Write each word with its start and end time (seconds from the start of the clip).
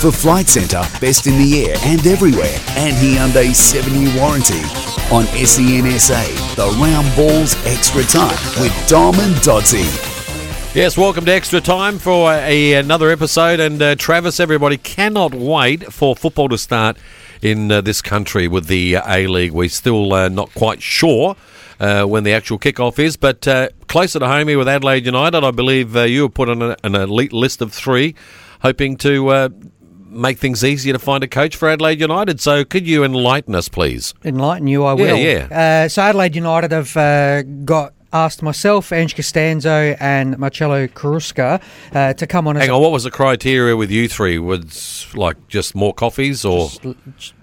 For 0.00 0.12
Flight 0.12 0.48
Centre, 0.48 0.84
best 1.00 1.26
in 1.26 1.36
the 1.38 1.66
air 1.66 1.76
and 1.82 2.06
everywhere, 2.06 2.56
and 2.76 2.94
Hyundai 2.98 3.48
7-year 3.48 4.16
warranty. 4.16 4.60
On 5.12 5.24
SEN 5.44 5.98
SA, 5.98 6.22
the 6.54 6.70
round 6.80 7.16
balls 7.16 7.56
extra 7.66 8.04
time 8.04 8.62
with 8.62 8.72
Dom 8.86 9.18
and 9.18 9.34
Dodsey. 9.42 9.82
Yes, 10.72 10.96
welcome 10.96 11.24
to 11.24 11.32
Extra 11.32 11.60
Time 11.60 11.98
for 11.98 12.32
a, 12.32 12.74
another 12.74 13.10
episode. 13.10 13.58
And 13.58 13.82
uh, 13.82 13.96
Travis, 13.96 14.38
everybody 14.38 14.76
cannot 14.76 15.34
wait 15.34 15.92
for 15.92 16.14
football 16.14 16.48
to 16.50 16.58
start 16.58 16.96
in 17.42 17.72
uh, 17.72 17.80
this 17.80 18.00
country 18.00 18.46
with 18.46 18.68
the 18.68 18.98
uh, 18.98 19.02
A 19.12 19.26
League. 19.26 19.50
We're 19.50 19.68
still 19.68 20.12
uh, 20.12 20.28
not 20.28 20.54
quite 20.54 20.80
sure 20.80 21.34
uh, 21.80 22.04
when 22.04 22.22
the 22.22 22.34
actual 22.34 22.60
kickoff 22.60 23.00
is, 23.00 23.16
but 23.16 23.48
uh, 23.48 23.70
closer 23.88 24.20
to 24.20 24.28
home 24.28 24.46
here 24.46 24.58
with 24.58 24.68
Adelaide 24.68 25.06
United, 25.06 25.42
I 25.42 25.50
believe 25.50 25.96
you 25.96 26.22
have 26.22 26.34
put 26.34 26.48
on 26.48 26.62
a, 26.62 26.76
an 26.84 26.94
elite 26.94 27.32
list 27.32 27.60
of 27.60 27.72
three, 27.72 28.14
hoping 28.60 28.96
to 28.98 29.50
make 30.08 30.38
things 30.38 30.64
easier 30.64 30.92
to 30.92 30.98
find 30.98 31.22
a 31.22 31.28
coach 31.28 31.56
for 31.56 31.68
Adelaide 31.68 32.00
United. 32.00 32.40
So, 32.40 32.64
could 32.64 32.86
you 32.86 33.04
enlighten 33.04 33.54
us, 33.54 33.68
please? 33.68 34.14
Enlighten 34.24 34.66
you, 34.66 34.84
I 34.84 34.92
will. 34.94 35.16
Yeah, 35.16 35.84
Uh, 35.84 35.88
so 35.88 36.02
Adelaide 36.02 36.34
United 36.36 36.72
have 36.72 36.96
uh, 36.96 37.42
got 37.42 37.92
asked 38.12 38.42
myself, 38.42 38.90
Ange 38.90 39.14
Costanzo, 39.14 39.94
and 40.00 40.38
Marcello 40.38 40.86
Caruska 40.86 41.60
uh, 41.94 42.14
to 42.14 42.26
come 42.26 42.46
on 42.48 42.56
as 42.56 42.62
Hang 42.62 42.70
on, 42.70 42.80
what 42.80 42.90
was 42.92 43.04
the 43.04 43.10
criteria 43.10 43.76
with 43.76 43.90
you 43.90 44.08
three? 44.08 44.38
Was 44.38 45.06
like 45.14 45.36
just 45.48 45.74
more 45.74 45.92
coffees 45.92 46.44
or 46.44 46.70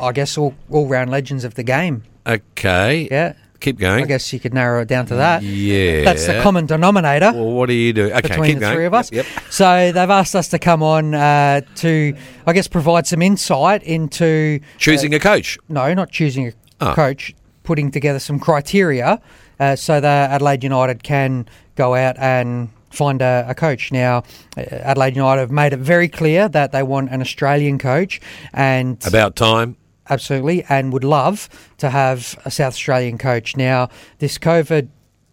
I 0.00 0.12
guess 0.12 0.36
all 0.36 0.54
all 0.68 0.86
round 0.86 1.10
legends 1.10 1.44
of 1.44 1.54
the 1.54 1.62
game. 1.62 2.02
okay? 2.26 3.08
Yeah, 3.10 3.32
keep 3.60 3.78
going. 3.78 4.02
I 4.04 4.06
guess 4.06 4.32
you 4.32 4.40
could 4.40 4.54
narrow 4.54 4.82
it 4.82 4.88
down 4.88 5.06
to 5.06 5.14
that. 5.16 5.42
Yeah, 5.42 6.04
That's 6.04 6.26
the 6.26 6.40
common 6.42 6.66
denominator. 6.66 7.32
Well, 7.32 7.50
what 7.52 7.66
do 7.66 7.74
you 7.74 7.92
do? 7.92 8.06
Okay, 8.10 8.20
between 8.22 8.44
keep 8.44 8.54
the 8.56 8.60
going. 8.60 8.74
three 8.74 8.86
of 8.86 8.94
us. 8.94 9.12
Yep. 9.12 9.26
yep. 9.32 9.44
So 9.50 9.92
they've 9.92 10.10
asked 10.10 10.34
us 10.34 10.48
to 10.48 10.58
come 10.58 10.82
on 10.82 11.14
uh, 11.14 11.60
to, 11.76 12.14
I 12.46 12.52
guess, 12.52 12.66
provide 12.68 13.06
some 13.06 13.22
insight 13.22 13.82
into 13.82 14.60
Choosing 14.78 15.14
a 15.14 15.18
coach. 15.20 15.58
no, 15.68 15.92
not 15.94 16.10
choosing 16.10 16.48
a 16.48 16.52
Oh. 16.82 16.94
coach, 16.94 17.34
putting 17.62 17.90
together 17.90 18.18
some 18.18 18.40
criteria 18.40 19.20
uh, 19.60 19.76
so 19.76 20.00
that 20.00 20.30
Adelaide 20.30 20.64
United 20.64 21.02
can 21.02 21.46
go 21.76 21.94
out 21.94 22.16
and 22.18 22.70
find 22.90 23.20
a, 23.20 23.44
a 23.48 23.54
coach. 23.54 23.92
Now, 23.92 24.24
uh, 24.56 24.62
Adelaide 24.62 25.14
United 25.14 25.40
have 25.40 25.50
made 25.50 25.74
it 25.74 25.78
very 25.78 26.08
clear 26.08 26.48
that 26.48 26.72
they 26.72 26.82
want 26.82 27.10
an 27.10 27.20
Australian 27.20 27.78
coach 27.78 28.18
and 28.54 28.96
About 29.06 29.36
time. 29.36 29.76
Absolutely 30.08 30.64
and 30.68 30.92
would 30.92 31.04
love 31.04 31.48
to 31.78 31.90
have 31.90 32.38
a 32.44 32.50
South 32.50 32.72
Australian 32.72 33.18
coach. 33.18 33.56
Now, 33.56 33.88
this 34.18 34.38
COVID 34.38 34.88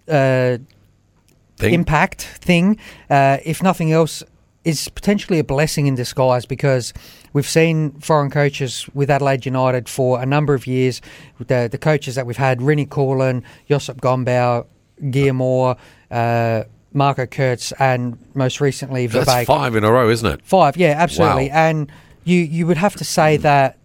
uh, 0.08 0.58
Thing. 1.58 1.74
impact 1.74 2.22
thing, 2.22 2.78
uh, 3.10 3.38
if 3.44 3.64
nothing 3.64 3.92
else, 3.92 4.24
is 4.64 4.90
potentially 4.90 5.40
a 5.40 5.44
blessing 5.44 5.88
in 5.88 5.96
disguise 5.96 6.46
because 6.46 6.94
we've 7.34 7.48
seen 7.48 7.92
foreign 8.00 8.30
coaches 8.30 8.88
with 8.94 9.10
Adelaide 9.10 9.46
United 9.46 9.88
for 9.88 10.22
a 10.22 10.26
number 10.26 10.54
of 10.54 10.68
years. 10.68 11.02
The, 11.40 11.70
the 11.72 11.78
coaches 11.78 12.16
that 12.16 12.26
we've 12.26 12.38
had, 12.38 12.60
Rini 12.60 12.88
Coolen, 12.88 13.44
Josep 13.70 14.02
Gombau, 14.02 14.66
Guillemore, 15.02 15.78
uh, 16.12 16.64
Marco 16.94 17.26
Kurz, 17.26 17.72
and 17.80 18.18
most 18.34 18.60
recently 18.60 19.08
That's 19.08 19.46
five 19.46 19.76
in 19.76 19.84
a 19.84 19.92
row, 19.92 20.10
isn't 20.10 20.28
it? 20.28 20.42
Five, 20.44 20.78
yeah, 20.78 20.96
absolutely. 20.98 21.50
Wow. 21.50 21.56
And 21.56 21.92
you 22.24 22.40
you 22.40 22.68
would 22.68 22.78
have 22.78 22.96
to 22.96 23.06
say 23.06 23.38
that 23.38 23.78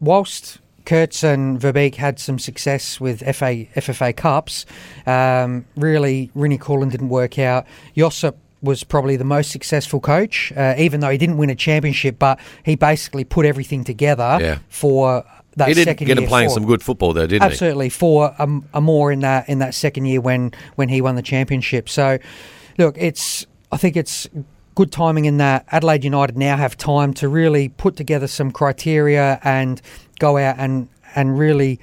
whilst 0.00 0.58
Kurz 0.84 1.24
and 1.24 1.58
Verbeek 1.60 1.94
had 1.96 2.18
some 2.18 2.38
success 2.38 3.00
with 3.00 3.20
FA 3.34 3.66
FFA 3.74 4.14
Cups, 4.14 4.66
um, 5.06 5.64
really 5.76 6.30
Rini 6.36 6.58
Coolen 6.58 6.90
didn't 6.90 7.08
work 7.08 7.38
out. 7.38 7.64
Josep 7.96 8.34
was 8.62 8.82
probably 8.84 9.16
the 9.16 9.24
most 9.24 9.50
successful 9.50 10.00
coach, 10.00 10.52
uh, 10.56 10.74
even 10.78 11.00
though 11.00 11.10
he 11.10 11.18
didn't 11.18 11.36
win 11.36 11.50
a 11.50 11.54
championship, 11.54 12.18
but 12.18 12.38
he 12.64 12.76
basically 12.76 13.22
put 13.24 13.44
everything 13.46 13.84
together 13.84 14.38
Yeah. 14.40 14.58
for 14.68 15.24
that 15.56 15.68
He 15.68 15.74
did 15.74 15.84
second 15.84 16.06
get 16.06 16.18
him 16.18 16.26
playing 16.26 16.48
forward. 16.48 16.60
some 16.62 16.66
good 16.66 16.82
football 16.82 17.12
there, 17.12 17.26
didn't 17.26 17.42
he? 17.42 17.48
Absolutely, 17.52 17.88
for 17.88 18.34
a, 18.38 18.48
a 18.74 18.80
more 18.80 19.12
in 19.12 19.20
that 19.20 19.48
in 19.48 19.58
that 19.60 19.74
second 19.74 20.06
year 20.06 20.20
when 20.20 20.52
when 20.76 20.88
he 20.88 21.00
won 21.00 21.14
the 21.14 21.22
championship. 21.22 21.88
So, 21.88 22.18
look, 22.78 22.96
it's 22.98 23.46
I 23.70 23.76
think 23.76 23.96
it's 23.96 24.28
good 24.74 24.90
timing 24.92 25.24
in 25.24 25.36
that 25.38 25.64
Adelaide 25.70 26.04
United 26.04 26.36
now 26.36 26.56
have 26.56 26.76
time 26.76 27.14
to 27.14 27.28
really 27.28 27.68
put 27.68 27.96
together 27.96 28.26
some 28.26 28.50
criteria 28.50 29.38
and 29.44 29.80
go 30.18 30.36
out 30.38 30.56
and 30.58 30.88
and 31.14 31.38
really 31.38 31.78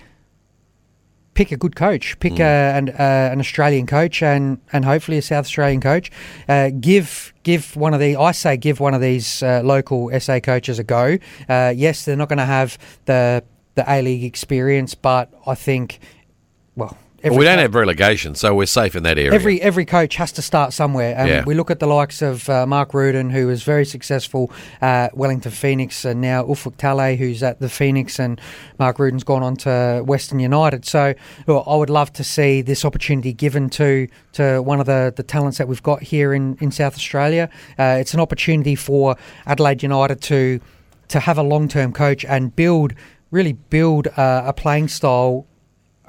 pick 1.33 1.51
a 1.51 1.57
good 1.57 1.75
coach, 1.75 2.19
pick 2.19 2.33
Mm. 2.33 2.39
a, 2.41 2.77
an, 2.77 2.89
uh, 2.89 3.29
an 3.31 3.39
Australian 3.39 3.87
coach, 3.87 4.21
and 4.21 4.57
and 4.73 4.83
hopefully 4.85 5.17
a 5.17 5.21
South 5.21 5.45
Australian 5.45 5.79
coach. 5.81 6.11
Uh, 6.49 6.69
give 6.79 7.33
give 7.43 7.75
one 7.75 7.93
of 7.93 7.99
the 7.99 8.17
I 8.17 8.31
say 8.33 8.57
give 8.57 8.79
one 8.79 8.93
of 8.93 9.01
these 9.01 9.41
uh, 9.41 9.61
local 9.63 10.11
SA 10.19 10.39
coaches 10.41 10.79
a 10.79 10.83
go. 10.83 11.17
Uh, 11.47 11.73
yes, 11.75 12.05
they're 12.05 12.17
not 12.17 12.27
going 12.29 12.39
to 12.39 12.45
have 12.45 12.77
the 13.05 13.43
the 13.75 13.85
A 13.87 14.01
League 14.01 14.23
experience, 14.25 14.95
but 14.95 15.31
I 15.47 15.55
think 15.55 15.99
well. 16.75 16.97
Well, 17.23 17.37
we 17.37 17.45
don't 17.45 17.59
have 17.59 17.75
relegation, 17.75 18.35
so 18.35 18.55
we're 18.55 18.65
safe 18.65 18.95
in 18.95 19.03
that 19.03 19.17
area. 19.17 19.33
Every 19.33 19.61
every 19.61 19.85
coach 19.85 20.15
has 20.15 20.31
to 20.33 20.41
start 20.41 20.73
somewhere, 20.73 21.15
and 21.15 21.29
Yeah. 21.29 21.43
we 21.45 21.53
look 21.53 21.69
at 21.69 21.79
the 21.79 21.87
likes 21.87 22.21
of 22.21 22.49
uh, 22.49 22.65
Mark 22.65 22.93
Rudan, 22.93 23.29
who 23.29 23.47
was 23.47 23.63
very 23.63 23.85
successful 23.85 24.51
at 24.81 25.15
Wellington 25.15 25.51
Phoenix, 25.51 26.03
and 26.05 26.21
now 26.21 26.43
Ufuk 26.43 26.77
Talay, 26.77 27.17
who's 27.17 27.43
at 27.43 27.59
the 27.59 27.69
Phoenix, 27.69 28.19
and 28.19 28.41
Mark 28.79 28.97
Rudan's 28.97 29.23
gone 29.23 29.43
on 29.43 29.55
to 29.57 30.03
Western 30.05 30.39
United. 30.39 30.85
So 30.85 31.13
well, 31.45 31.63
I 31.67 31.75
would 31.75 31.89
love 31.89 32.11
to 32.13 32.23
see 32.23 32.61
this 32.61 32.83
opportunity 32.83 33.33
given 33.33 33.69
to 33.71 34.07
to 34.33 34.61
one 34.61 34.79
of 34.79 34.85
the, 34.85 35.13
the 35.15 35.23
talents 35.23 35.57
that 35.57 35.67
we've 35.67 35.83
got 35.83 36.01
here 36.01 36.33
in, 36.33 36.57
in 36.59 36.71
South 36.71 36.95
Australia. 36.95 37.49
Uh, 37.77 37.97
it's 37.99 38.13
an 38.13 38.19
opportunity 38.19 38.75
for 38.75 39.15
Adelaide 39.45 39.83
United 39.83 40.21
to 40.21 40.59
to 41.09 41.19
have 41.19 41.37
a 41.37 41.43
long 41.43 41.67
term 41.67 41.91
coach 41.93 42.25
and 42.25 42.55
build 42.55 42.93
really 43.31 43.53
build 43.53 44.07
uh, 44.17 44.43
a 44.45 44.53
playing 44.53 44.87
style 44.87 45.45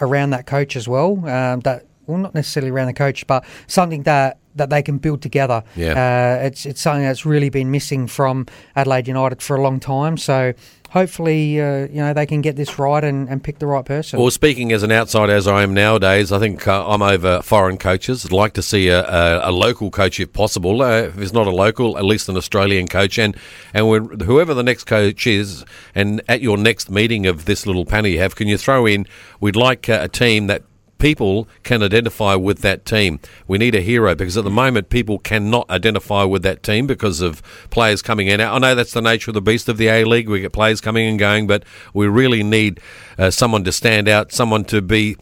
around 0.03 0.31
that 0.31 0.47
coach 0.47 0.77
as 0.77 0.87
well. 0.87 1.13
Um, 1.27 1.61
that 1.61 1.87
well, 2.07 2.19
not 2.19 2.35
necessarily 2.35 2.71
around 2.71 2.87
the 2.87 2.93
coach, 2.95 3.27
but 3.27 3.45
something 3.67 4.03
that 4.03 4.39
that 4.55 4.71
they 4.71 4.83
can 4.83 4.99
build 4.99 5.23
together. 5.23 5.63
Yeah. 5.77 6.39
Uh, 6.41 6.47
it's 6.47 6.67
it's 6.67 6.81
something 6.81 7.05
that's 7.05 7.25
really 7.25 7.49
been 7.49 7.71
missing 7.71 8.07
from 8.07 8.47
Adelaide 8.77 9.09
United 9.09 9.43
for 9.43 9.57
a 9.57 9.63
long 9.63 9.81
time. 9.81 10.17
So 10.17 10.53
hopefully, 10.91 11.59
uh, 11.59 11.87
you 11.89 11.97
know, 12.03 12.13
they 12.13 12.27
can 12.27 12.43
get 12.43 12.55
this 12.55 12.79
right 12.79 13.03
and, 13.03 13.29
and 13.29 13.43
pick 13.43 13.59
the 13.59 13.67
right 13.67 13.85
person. 13.85 14.21
Well, 14.21 14.31
speaking 14.31 14.73
as 14.73 14.83
an 14.83 14.93
outsider 14.93 15.33
as 15.33 15.47
I 15.47 15.63
am 15.63 15.73
nowadays, 15.73 16.31
I 16.33 16.39
think 16.39 16.69
uh, 16.69 16.87
I'm 16.87 17.01
over 17.01 17.41
foreign 17.41 17.79
coaches. 17.79 18.27
I'd 18.27 18.33
like 18.33 18.53
to 18.55 18.63
see 18.63 18.89
a, 18.89 19.03
a, 19.09 19.51
a 19.51 19.53
local 19.53 19.91
coach 19.91 20.21
if 20.21 20.33
possible. 20.33 20.83
Uh, 20.83 21.05
if 21.05 21.19
it's 21.19 21.33
not 21.33 21.47
a 21.47 21.51
local, 21.51 21.97
at 21.97 22.05
least 22.05 22.29
an 22.29 22.37
Australian 22.37 22.89
coach. 22.89 23.19
And 23.19 23.37
and 23.73 23.89
when, 23.89 24.21
whoever 24.21 24.53
the 24.53 24.63
next 24.63 24.85
coach 24.85 25.27
is, 25.27 25.65
and 25.95 26.21
at 26.29 26.43
your 26.43 26.59
next 26.59 26.91
meeting 26.91 27.27
of 27.27 27.47
this 27.47 27.67
little 27.67 27.87
panel 27.87 28.11
you 28.11 28.19
have, 28.19 28.37
can 28.37 28.49
you 28.49 28.59
throw 28.59 28.87
in? 28.87 29.07
We'd 29.41 29.57
like 29.57 29.89
uh, 29.89 30.01
a 30.03 30.09
team 30.09 30.47
that 30.49 30.63
people 31.03 31.49
can 31.65 31.83
identify 31.83 32.37
with 32.37 32.61
that 32.61 32.87
team. 32.87 33.19
We 33.49 33.59
need 33.59 33.75
a 33.75 33.81
hero 33.81 34.15
because 34.15 34.37
at 34.37 34.45
the 34.45 34.51
moment 34.51 34.89
people 34.89 35.19
cannot 35.19 35.69
identify 35.69 36.23
with 36.23 36.45
that 36.45 36.63
team 36.63 36.87
because 36.87 37.21
of 37.21 37.43
players 37.71 38.03
coming 38.03 38.29
in. 38.29 38.41
I 38.41 38.57
know 38.59 38.77
that's 38.77 38.93
the 38.93 39.03
nature 39.03 39.33
of 39.33 39.35
the 39.35 39.43
beast 39.43 39.69
of 39.69 39.79
the 39.79 39.89
A 39.89 40.05
League. 40.05 40.29
We 40.29 40.41
get 40.41 40.53
players 40.53 40.81
coming 40.81 41.09
and 41.09 41.19
going, 41.19 41.49
but 41.49 41.65
we 41.93 42.07
really 42.07 42.45
need 42.45 42.81
uh, 43.19 43.31
someone 43.31 43.65
to 43.65 43.73
stand 43.73 44.09
out, 44.09 44.31
someone 44.33 44.65
to 44.67 44.81
be, 44.81 45.17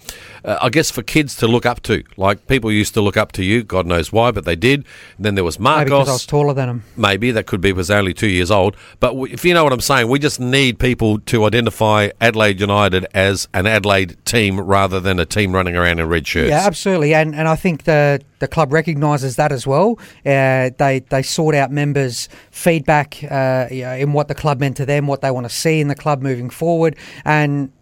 uh, 0.44 0.58
I 0.60 0.68
guess, 0.68 0.90
for 0.90 1.02
kids 1.02 1.34
to 1.36 1.46
look 1.46 1.64
up 1.64 1.80
to. 1.84 2.04
Like 2.18 2.46
people 2.46 2.70
used 2.70 2.92
to 2.94 3.00
look 3.00 3.16
up 3.16 3.32
to 3.32 3.44
you, 3.44 3.62
God 3.62 3.86
knows 3.86 4.12
why, 4.12 4.30
but 4.30 4.44
they 4.44 4.56
did. 4.56 4.84
And 5.16 5.24
then 5.24 5.34
there 5.34 5.44
was 5.44 5.58
Marcos. 5.58 5.90
Maybe 5.90 5.98
because 5.98 6.08
I 6.08 6.12
was 6.12 6.26
taller 6.26 6.54
than 6.54 6.68
him. 6.68 6.84
Maybe 6.94 7.30
that 7.30 7.46
could 7.46 7.62
be 7.62 7.72
because 7.72 7.90
only 7.90 8.12
two 8.12 8.28
years 8.28 8.50
old. 8.50 8.76
But 9.00 9.08
w- 9.08 9.32
if 9.32 9.46
you 9.46 9.54
know 9.54 9.64
what 9.64 9.72
I'm 9.72 9.80
saying, 9.80 10.08
we 10.08 10.18
just 10.18 10.40
need 10.40 10.78
people 10.78 11.20
to 11.20 11.46
identify 11.46 12.10
Adelaide 12.20 12.60
United 12.60 13.06
as 13.14 13.48
an 13.54 13.66
Adelaide 13.66 14.22
team 14.26 14.60
rather 14.60 15.00
than 15.00 15.18
a 15.18 15.24
team 15.24 15.54
running 15.54 15.69
around 15.76 15.98
in 15.98 16.08
red 16.08 16.26
shirts. 16.26 16.50
Yeah, 16.50 16.66
absolutely, 16.66 17.14
and 17.14 17.34
and 17.34 17.48
I 17.48 17.56
think 17.56 17.84
the 17.84 18.20
the 18.38 18.48
club 18.48 18.72
recognises 18.72 19.36
that 19.36 19.52
as 19.52 19.66
well. 19.66 19.98
Uh, 20.24 20.70
they 20.78 21.04
they 21.08 21.22
sort 21.22 21.54
out 21.54 21.70
members' 21.70 22.28
feedback 22.50 23.22
uh, 23.30 23.66
you 23.70 23.82
know, 23.82 23.94
in 23.94 24.12
what 24.12 24.28
the 24.28 24.34
club 24.34 24.60
meant 24.60 24.76
to 24.78 24.86
them, 24.86 25.06
what 25.06 25.20
they 25.20 25.30
want 25.30 25.48
to 25.48 25.54
see 25.54 25.80
in 25.80 25.88
the 25.88 25.94
club 25.94 26.22
moving 26.22 26.50
forward, 26.50 26.96
and 27.24 27.72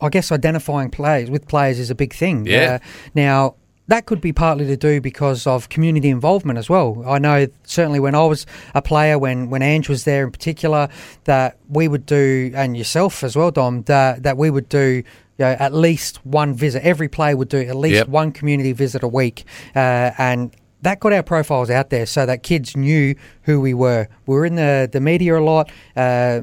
I 0.00 0.08
guess 0.08 0.32
identifying 0.32 0.90
players 0.90 1.30
with 1.30 1.46
players 1.48 1.78
is 1.78 1.90
a 1.90 1.94
big 1.94 2.12
thing. 2.14 2.46
Yeah. 2.46 2.78
Uh, 2.80 2.86
now. 3.14 3.54
That 3.88 4.06
could 4.06 4.20
be 4.20 4.32
partly 4.32 4.64
to 4.66 4.76
do 4.76 5.00
because 5.00 5.44
of 5.44 5.68
community 5.68 6.08
involvement 6.08 6.56
as 6.56 6.70
well. 6.70 7.02
I 7.04 7.18
know 7.18 7.48
certainly 7.64 7.98
when 7.98 8.14
I 8.14 8.24
was 8.24 8.46
a 8.74 8.80
player, 8.80 9.18
when 9.18 9.50
when 9.50 9.60
Ange 9.60 9.88
was 9.88 10.04
there 10.04 10.24
in 10.24 10.30
particular, 10.30 10.88
that 11.24 11.58
we 11.68 11.88
would 11.88 12.06
do, 12.06 12.52
and 12.54 12.76
yourself 12.76 13.24
as 13.24 13.36
well, 13.36 13.50
Dom, 13.50 13.82
that, 13.82 14.22
that 14.22 14.36
we 14.38 14.50
would 14.50 14.68
do 14.68 15.02
you 15.42 15.48
know, 15.48 15.56
at 15.58 15.74
least 15.74 16.24
one 16.24 16.54
visit. 16.54 16.84
Every 16.84 17.08
player 17.08 17.36
would 17.36 17.48
do 17.48 17.58
at 17.58 17.74
least 17.76 17.96
Yep. 17.96 18.08
one 18.08 18.30
community 18.32 18.72
visit 18.72 19.02
a 19.02 19.08
week, 19.08 19.44
uh, 19.74 20.12
and 20.18 20.54
that 20.82 21.00
got 21.00 21.12
our 21.12 21.22
profiles 21.22 21.68
out 21.70 21.90
there 21.90 22.06
so 22.06 22.26
that 22.26 22.42
kids 22.42 22.76
knew 22.76 23.14
who 23.42 23.60
we 23.60 23.74
were. 23.74 24.06
We 24.26 24.34
were 24.36 24.46
in 24.46 24.54
the 24.54 24.88
the 24.90 25.00
media 25.00 25.38
a 25.38 25.40
lot. 25.40 25.70
Uh, 25.96 26.42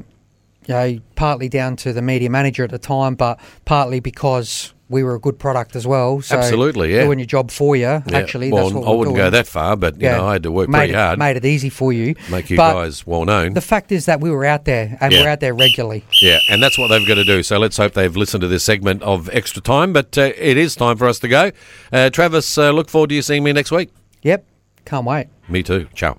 you 0.66 0.74
know, 0.74 0.98
partly 1.16 1.48
down 1.48 1.76
to 1.76 1.92
the 1.94 2.02
media 2.02 2.28
manager 2.28 2.62
at 2.62 2.70
the 2.70 2.78
time, 2.78 3.14
but 3.14 3.40
partly 3.64 3.98
because 4.00 4.74
we 4.90 5.02
were 5.04 5.14
a 5.14 5.20
good 5.20 5.38
product 5.38 5.76
as 5.76 5.86
well. 5.86 6.20
So 6.20 6.36
Absolutely, 6.36 6.94
yeah. 6.94 7.04
doing 7.04 7.18
your 7.20 7.26
job 7.26 7.50
for 7.50 7.76
you. 7.76 7.82
Yeah, 7.84 8.02
Actually, 8.12 8.52
well, 8.52 8.64
that's 8.64 8.74
what 8.74 8.86
I 8.86 8.90
wouldn't 8.90 9.16
doing. 9.16 9.26
go 9.26 9.30
that 9.30 9.46
far, 9.46 9.76
but 9.76 10.00
you 10.00 10.08
know, 10.08 10.26
I 10.26 10.32
had 10.34 10.42
to 10.42 10.50
work 10.52 10.68
made 10.68 10.78
pretty 10.78 10.92
it, 10.92 10.96
hard, 10.96 11.18
Made 11.18 11.36
it 11.36 11.44
easy 11.44 11.70
for 11.70 11.92
you. 11.92 12.14
make 12.30 12.50
you 12.50 12.56
But 12.56 12.74
guys 12.74 13.06
well 13.06 13.24
known. 13.24 13.54
The 13.54 13.60
fact 13.60 13.92
is 13.92 14.06
that 14.06 14.20
we 14.20 14.30
were 14.30 14.44
out 14.44 14.64
there 14.64 14.98
and 15.00 15.12
Yeah. 15.12 15.22
we're 15.22 15.28
out 15.30 15.40
there 15.40 15.54
regularly. 15.54 16.04
Yeah, 16.20 16.38
and 16.50 16.62
that's 16.62 16.76
what 16.76 16.88
they've 16.88 17.06
got 17.06 17.14
to 17.14 17.24
do. 17.24 17.42
So 17.42 17.58
let's 17.58 17.76
hope 17.76 17.94
they've 17.94 18.14
listened 18.16 18.40
to 18.42 18.48
this 18.48 18.64
segment 18.64 19.02
of 19.02 19.30
extra 19.32 19.62
time. 19.62 19.92
But 19.92 20.18
uh, 20.18 20.32
it 20.36 20.56
is 20.56 20.74
time 20.74 20.96
for 20.96 21.06
us 21.08 21.18
to 21.20 21.28
go. 21.28 21.52
Uh, 21.92 22.10
Travis, 22.10 22.58
uh, 22.58 22.72
look 22.72 22.90
forward 22.90 23.10
to 23.10 23.14
you 23.14 23.22
seeing 23.22 23.44
me 23.44 23.52
next 23.52 23.70
week. 23.70 23.90
Yep, 24.22 24.44
can't 24.84 25.06
wait. 25.06 25.28
Me 25.48 25.62
too. 25.62 25.86
Ciao. 25.94 26.18